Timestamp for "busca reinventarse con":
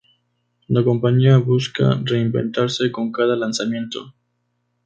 1.37-3.11